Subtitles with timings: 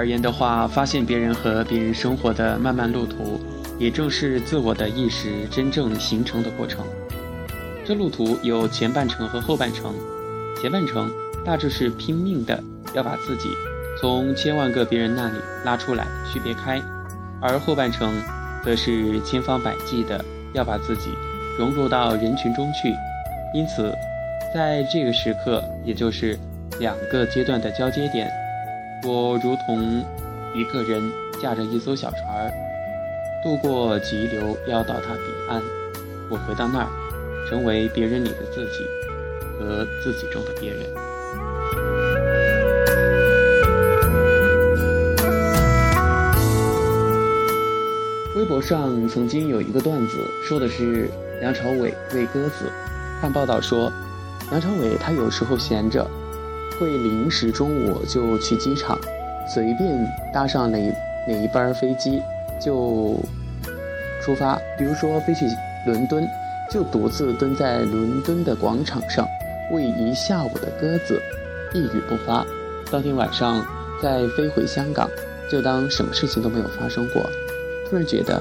[0.00, 3.38] 而言的话，发现别人和别人生活的漫漫路途，
[3.78, 6.82] 也正是自我的意识真正形成的过程。
[7.84, 9.94] 这路途有前半程和后半程，
[10.58, 11.12] 前半程
[11.44, 12.58] 大致是拼命的
[12.94, 13.50] 要把自己
[14.00, 15.34] 从千万个别人那里
[15.66, 16.80] 拉出来区别开，
[17.42, 18.10] 而后半程
[18.64, 21.10] 则是千方百计的要把自己
[21.58, 22.94] 融入到人群中去。
[23.52, 23.94] 因此，
[24.54, 26.38] 在这个时刻，也就是
[26.78, 28.32] 两个阶段的交接点。
[29.02, 30.04] 我如同
[30.54, 32.52] 一个人驾着一艘小船儿，
[33.42, 35.62] 渡过急流，要到达彼岸。
[36.28, 36.88] 我回到那儿，
[37.48, 38.84] 成为别人里的自己
[39.58, 40.80] 和自己中的别人。
[48.36, 51.08] 微博上曾经有一个段子，说的是
[51.40, 52.70] 梁朝伟喂鸽子。
[53.18, 53.90] 看报道说，
[54.50, 56.06] 梁朝伟他有时候闲着。
[56.80, 58.98] 会临时中午就去机场，
[59.46, 60.78] 随便搭上哪
[61.28, 62.22] 哪一班飞机
[62.58, 63.14] 就
[64.22, 64.58] 出发。
[64.78, 65.46] 比如说飞去
[65.84, 66.26] 伦敦，
[66.70, 69.28] 就独自蹲在伦敦的广场上
[69.70, 71.20] 喂一下午的鸽子，
[71.74, 72.44] 一语不发。
[72.90, 73.62] 当天晚上
[74.02, 75.06] 再飞回香港，
[75.50, 77.22] 就当什么事情都没有发生过。
[77.88, 78.40] 突然觉得，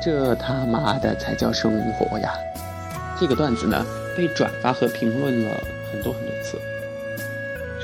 [0.00, 2.32] 这他妈的才叫生活呀！
[3.18, 3.84] 这个段子呢，
[4.16, 5.50] 被转发和评论了
[5.90, 6.56] 很多很多次。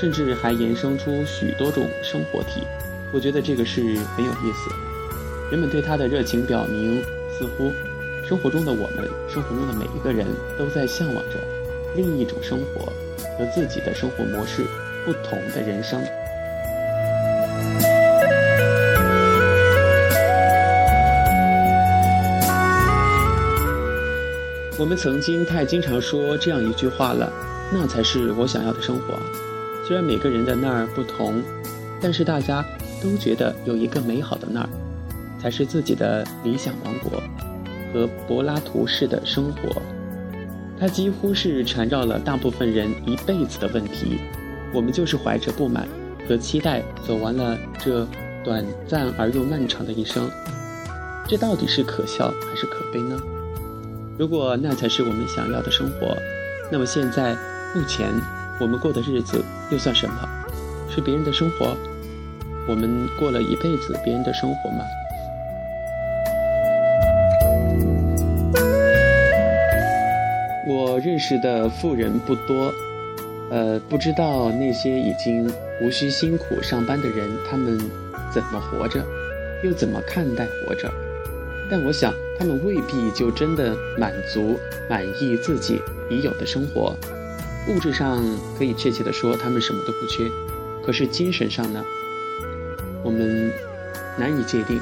[0.03, 2.67] 甚至还衍生出许多种生活体，
[3.13, 4.69] 我觉得这个是很有意思。
[5.49, 7.01] 人们对他的热情表明，
[7.39, 7.71] 似乎
[8.27, 11.39] 生活中的我们，生活中的每一个人都在向往着
[11.95, 12.91] 另一种生活
[13.37, 14.65] 和自己的生活模式
[15.05, 16.03] 不同的人生。
[24.77, 27.31] 我们曾经太经常说这样一句话了，
[27.71, 29.17] 那才是我想要的生活。
[29.85, 31.41] 虽然每个人的那儿不同，
[32.01, 32.63] 但是大家
[33.01, 34.69] 都觉得有一个美好的那儿，
[35.41, 37.21] 才是自己的理想王国
[37.91, 39.81] 和柏拉图式的生活。
[40.79, 44.19] 它几乎是缠绕了大部分人一辈子的问题。
[44.73, 45.87] 我们就是怀着不满
[46.27, 48.07] 和期待走完了这
[48.43, 50.29] 短暂而又漫长的一生。
[51.27, 53.19] 这到底是可笑还是可悲呢？
[54.17, 56.17] 如果那才是我们想要的生活，
[56.71, 57.35] 那么现在
[57.75, 58.09] 目前。
[58.63, 60.15] 我们过的日子又算什么？
[60.89, 61.75] 是别人的生活？
[62.65, 64.85] 我们过了一辈子别人的生活吗？
[70.65, 72.73] 我认识的富人不多，
[73.51, 75.51] 呃，不知道那些已经
[75.81, 77.77] 无需辛苦上班的人，他们
[78.31, 79.03] 怎么活着，
[79.61, 80.89] 又怎么看待活着？
[81.69, 84.57] 但我想，他们未必就真的满足、
[84.89, 86.95] 满意自己已有的生活。
[87.67, 88.21] 物质上
[88.57, 90.29] 可以确切的说，他们什么都不缺，
[90.85, 91.83] 可是精神上呢？
[93.03, 93.51] 我们
[94.17, 94.79] 难以界定。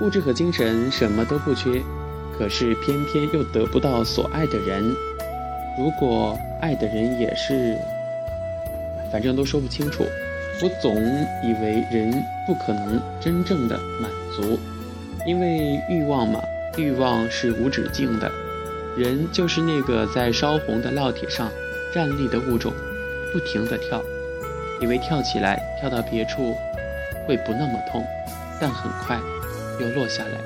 [0.00, 1.82] 物质和精神什么都不缺，
[2.38, 4.94] 可是偏偏又得不到所爱的人。
[5.78, 7.76] 如果爱的人也是，
[9.10, 10.04] 反正都说不清楚。
[10.62, 10.94] 我总
[11.44, 12.12] 以为人
[12.46, 14.58] 不可能真正的满足，
[15.26, 16.40] 因为欲望嘛，
[16.76, 18.30] 欲望是无止境的。
[18.96, 21.50] 人就是那个在烧红的烙铁上。
[21.96, 22.74] 站立的物种，
[23.32, 24.04] 不停地跳，
[24.82, 26.54] 以为跳起来跳到别处
[27.26, 28.04] 会不那么痛，
[28.60, 29.18] 但很快
[29.80, 30.38] 又落下来，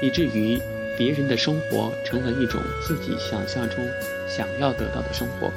[0.00, 0.56] 以至于
[0.96, 3.84] 别人的生活成了一种自己想象中
[4.28, 5.50] 想要得到的生活。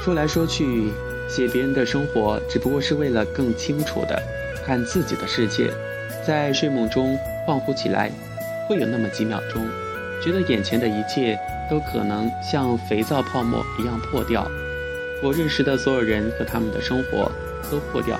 [0.00, 0.92] 说来说去，
[1.28, 4.22] 写别人的生活，只不过是为了更清楚地
[4.64, 5.72] 看自己的世界，
[6.24, 8.08] 在睡梦中恍惚起来。
[8.72, 9.68] 会有那么几秒钟，
[10.22, 11.38] 觉得眼前的一切
[11.68, 14.50] 都可能像肥皂泡沫一样破掉。
[15.22, 17.30] 我认识的所有人和他们的生活
[17.70, 18.18] 都破掉，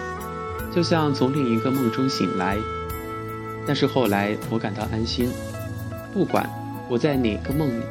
[0.70, 2.58] 就像从另一个梦中醒来。
[3.66, 5.30] 但是后来我感到安心，
[6.12, 6.46] 不管
[6.86, 7.82] 我在哪个梦里，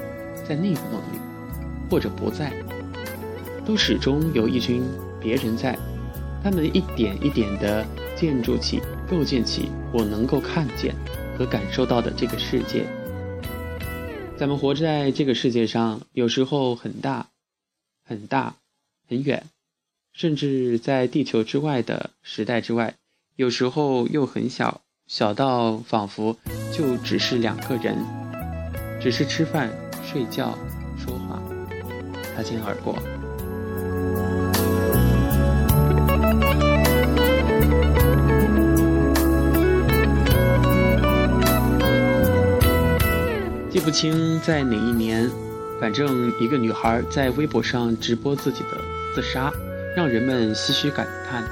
[0.48, 1.20] 在那个梦里，
[1.90, 2.54] 或者不在，
[3.66, 4.84] 都始终有一群
[5.20, 5.76] 别人在，
[6.44, 7.84] 他们一点一点地
[8.16, 10.94] 建筑起、构建起我能够看见。
[11.42, 12.86] 和感受到的这个世界，
[14.38, 17.30] 咱们活在这个世界上，有时候很大，
[18.06, 18.58] 很大，
[19.10, 19.48] 很远，
[20.14, 22.94] 甚至在地球之外的时代之外，
[23.38, 26.38] 有时候又很小，小到仿佛
[26.72, 27.98] 就只是两个人，
[29.02, 29.72] 只是吃饭、
[30.04, 30.56] 睡觉、
[30.96, 31.42] 说话，
[32.36, 32.96] 擦肩而过。
[43.82, 45.28] 不清在哪一年，
[45.80, 48.78] 反正一个女孩在微博上直播自己的
[49.16, 49.52] 自杀，
[49.96, 51.44] 让人们唏嘘感叹，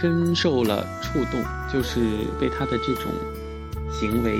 [0.00, 1.40] 深受了触动，
[1.72, 2.00] 就是
[2.40, 3.12] 被她的这种
[3.92, 4.32] 行为，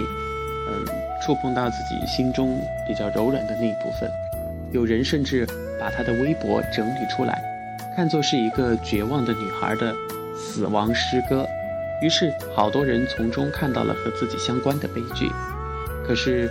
[0.69, 0.85] 嗯，
[1.25, 4.11] 触碰到自己心中比较柔软的那一部分。
[4.73, 5.47] 有人甚至
[5.79, 7.41] 把她的微博整理出来，
[7.95, 9.95] 看作是一个绝望的女孩的
[10.37, 11.47] 死亡诗歌。
[12.03, 15.31] 于是，好多人从中看到了和自己相关的悲剧。
[16.05, 16.51] 可是，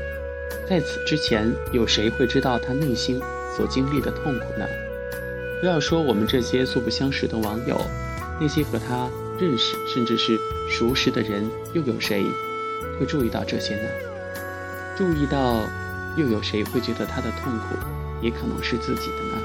[0.68, 3.22] 在此之前，有谁会知道他内心
[3.56, 4.66] 所经历的痛苦呢？
[5.62, 7.80] 不要说我们这些素不相识的网友，
[8.40, 9.10] 那些和他
[9.40, 12.24] 认识甚至是熟识的人，又有谁
[13.00, 13.90] 会注意到这些呢？
[14.98, 15.64] 注意到，
[16.18, 17.76] 又有谁会觉得他的痛苦
[18.22, 19.42] 也可能是自己的呢？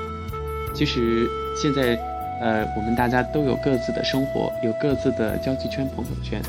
[0.75, 1.99] 其实，现在。
[2.43, 6.41] 呃，我们大家都有各自的生活，有各自的交际圈、朋友圈。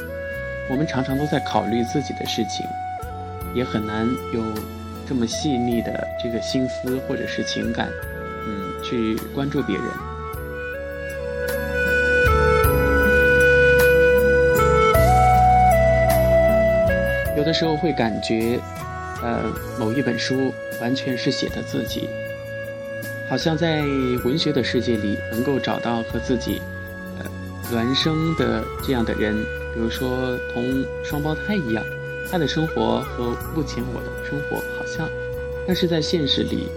[0.70, 2.66] 我们常常都在考虑自己的事情，
[3.54, 4.42] 也很难有
[5.08, 7.90] 这么细腻的这个心思或者是情感，
[8.48, 9.86] 嗯，去关注别人。
[17.38, 18.60] 有的时候会感觉，
[19.24, 22.08] 呃，某一本书完全是写的自己。
[23.28, 23.82] 好像在
[24.24, 26.62] 文学的世界里，能够找到和自己，
[27.18, 27.26] 呃，
[27.74, 29.34] 孪生的这样的人，
[29.74, 31.84] 比如说同双胞胎一样，
[32.32, 35.10] 他的生活和目前我的生活好像，
[35.68, 36.70] 但是在现实里，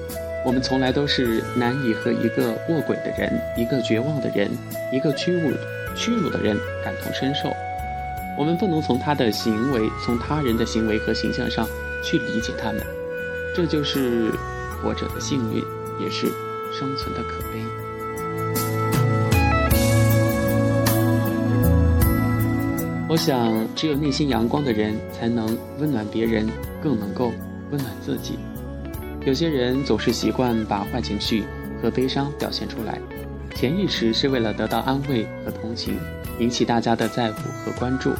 [0.44, 4.50] 我们从来都是难以和一个卧轨的人、一个绝望的人、
[4.92, 5.52] 一个屈辱
[5.94, 7.54] 屈辱的人感同身受。
[8.36, 11.68] 我们不能从他的行为、从他人的行为和形象上
[12.02, 12.82] 去理解他们，
[13.54, 14.32] 这就是
[14.82, 15.62] 活着的幸运，
[16.00, 16.26] 也是。
[16.76, 17.64] 生存的可悲。
[23.14, 26.48] 我想，只有内心阳光的人，才能温暖别人，
[26.82, 27.32] 更能够
[27.70, 28.36] 温暖自己。
[29.24, 31.44] 有些人总是习惯把坏情绪
[31.80, 33.00] 和悲伤表现出来，
[33.54, 35.94] 潜意识是为了得到安慰和同情，
[36.40, 38.12] 引起大家的在乎和关注。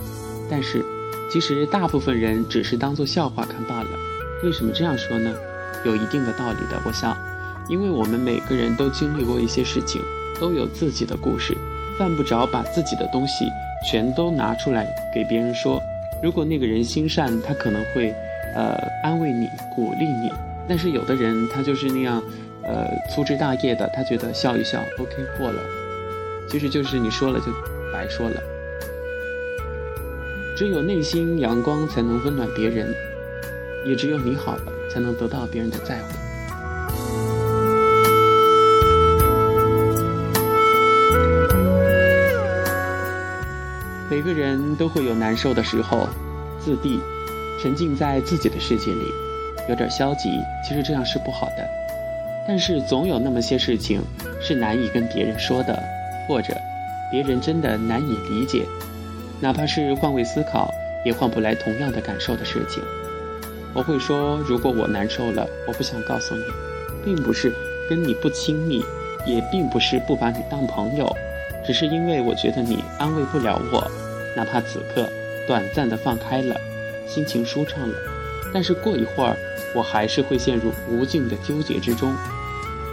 [0.49, 0.81] 但是，
[1.29, 3.89] 其实大部分人只是当做笑话看罢了。
[4.45, 5.35] 为什么这样说呢？
[5.85, 6.81] 有一定的道理的。
[6.87, 7.17] 我想。
[7.69, 10.01] 因为我们每个人都经历过一些事情，
[10.39, 11.57] 都有自己的故事，
[11.99, 13.47] 犯不着把自己的东西
[13.85, 15.81] 全都拿出来给别人说。
[16.23, 18.15] 如果那个人心善，他可能会，
[18.55, 20.33] 呃，安慰你，鼓励你。
[20.67, 22.23] 但是有的人他就是那样，
[22.63, 25.61] 呃，粗枝大叶的，他觉得笑一笑，OK 过了。
[26.49, 27.47] 其实就是你说了就
[27.93, 28.43] 白说了。
[30.57, 32.95] 只有内心阳光才能温暖别人，
[33.85, 36.09] 也只有你好了，才能得到别人的在乎。
[44.25, 46.09] 每个人都会有难受的时候，
[46.59, 46.99] 自闭，
[47.61, 49.13] 沉浸在自己的世界里，
[49.69, 50.31] 有点消极。
[50.67, 51.69] 其实这样是不好的，
[52.49, 54.01] 但是总有那么些事情
[54.41, 55.79] 是难以跟别人说的，
[56.27, 56.57] 或者
[57.11, 58.65] 别人真的难以理解，
[59.43, 60.73] 哪怕是换位思考
[61.05, 62.83] 也换不来同样的感受的事情。
[63.75, 66.43] 我会说，如果我难受了，我不想告诉你，
[67.05, 67.53] 并不是
[67.91, 68.83] 跟你不亲密，
[69.27, 71.15] 也并不是不把你当朋友，
[71.67, 73.87] 只是因为我觉得你安慰不了我。
[74.37, 75.09] 哪怕此刻
[75.47, 76.61] 短暂的放开了，
[77.07, 77.95] 心情舒畅了，
[78.53, 79.37] 但是过一会儿，
[79.75, 82.15] 我还是会陷入无尽的纠结之中。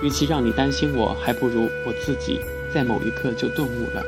[0.03, 2.41] 与其让你担心我，还不如我自己
[2.73, 4.03] 在某一刻就顿悟了。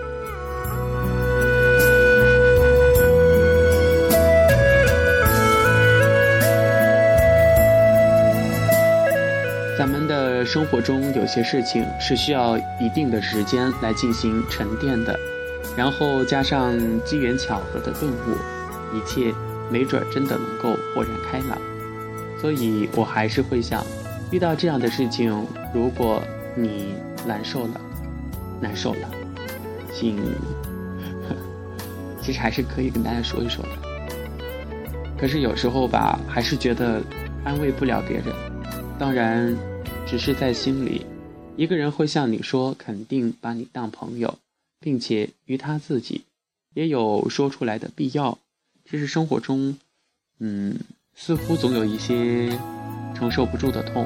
[9.78, 15.20] 咱们的生活中有些事情是需要一定的时间来进行沉淀的。
[15.76, 19.34] 然后加上机缘巧合的顿悟，一切
[19.72, 21.58] 没准真的能够豁然开朗。
[22.40, 23.86] 所以我还是会想，
[24.32, 26.22] 遇到这样的事情，如果
[26.56, 26.94] 你
[27.26, 27.82] 难受了，
[28.60, 29.10] 难受了，
[29.94, 30.20] 请，
[32.22, 33.70] 其实还是可以跟大家说一说的。
[35.18, 37.02] 可是有时候吧，还是觉得
[37.46, 38.26] 安慰不了别人。
[39.00, 39.56] 当然，
[40.06, 41.06] 只是在心里，
[41.56, 44.38] 一个人会向你说，肯定把你当朋友。
[44.84, 46.24] 并且于他自己
[46.74, 48.38] 也有说出来的必要。
[48.84, 49.78] 其实生活中，
[50.40, 50.76] 嗯，
[51.16, 52.50] 似乎总有一些
[53.16, 54.06] 承受不住的痛，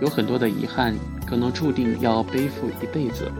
[0.00, 0.96] 有很多的遗憾，
[1.26, 3.30] 可能注定要背负一辈子。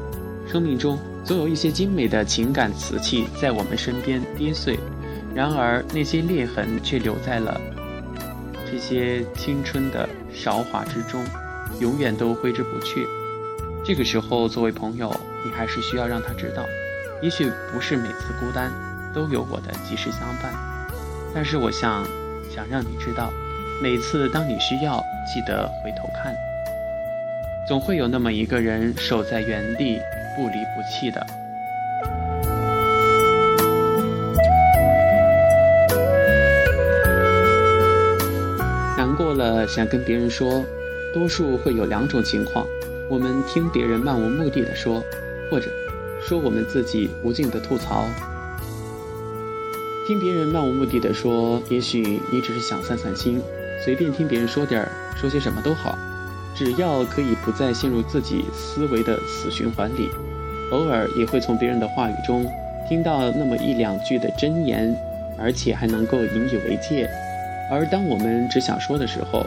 [0.46, 4.78] 生命中总有一些精美的情感瓷器在我们身边跌碎，
[5.34, 7.58] 然而那些裂痕却留在了
[8.70, 11.24] 这些青春的韶华之中，
[11.80, 13.06] 永远都挥之不去。
[13.84, 15.14] 这个时候，作为朋友，
[15.44, 16.66] 你还是需要让他知道，
[17.20, 18.72] 也许不是每次孤单
[19.14, 20.52] 都有我的及时相伴，
[21.34, 22.04] 但是我想，
[22.54, 23.32] 想让你知道，
[23.82, 25.02] 每次当你需要
[25.32, 26.34] 记得回头看。
[27.66, 30.00] 总会有那么一个人守在原地，
[30.34, 31.26] 不离不弃的。
[38.96, 40.64] 难过了，想跟别人说，
[41.12, 42.66] 多数会有两种情况：
[43.08, 45.04] 我们听别人漫无目的的说，
[45.50, 45.70] 或者
[46.20, 48.04] 说我们自己无尽的吐槽。
[50.06, 53.40] 听别人漫无目的的说，也许你只是想散散心，
[53.84, 55.98] 随便听别人说点儿，说些什么都好。
[56.56, 60.08] 只要可以不再陷入自己思维的死循环里，
[60.72, 62.44] 偶尔也会从别人的话语中
[62.88, 64.96] 听到那么一两句的真言，
[65.38, 67.08] 而且还能够引以为戒。
[67.70, 69.46] 而当我们只想说的时候，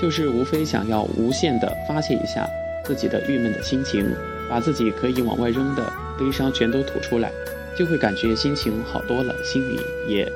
[0.00, 2.46] 就是无非想要无限的发泄一下
[2.84, 4.14] 自己的郁闷的心情，
[4.52, 7.32] 把自己可以往外扔的悲伤全都吐出来，
[7.74, 10.30] 就会感觉心情好多了，心里也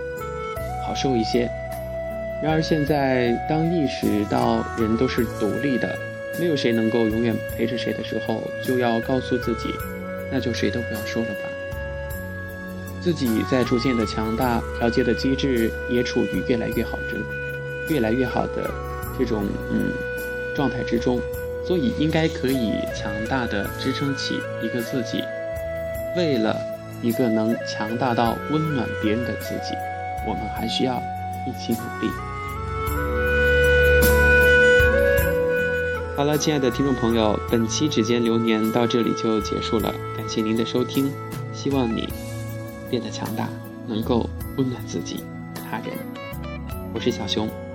[0.87, 1.47] 好受一些。
[2.43, 5.95] 然而现在，当意识到人都是独立的，
[6.41, 9.69] 没有谁能够永远陪着谁的时候，就要告诉自己，
[10.33, 11.51] 那就谁都不要说了吧。
[13.03, 18.71] 自己在逐渐的强大，调节的机制也处于越来越好的、越来越好的
[19.19, 19.93] 这种嗯
[20.55, 21.21] 状态之中，
[21.67, 25.23] 所以应该可以强大的支撑起一个自己。
[26.17, 26.57] 为了
[27.03, 29.75] 一个能强大到温暖别人的自己，
[30.27, 31.03] 我们还需要
[31.47, 32.11] 一起努力。
[36.17, 41.13] 好了，亲爱的听众朋友，本期指尖流年到这里就结束了，感谢您的收听，
[41.53, 42.09] 希望你
[42.89, 43.49] 变得强大，
[43.87, 45.23] 能够温暖自己、
[45.71, 45.89] 他人。
[46.95, 47.66] 我是小熊。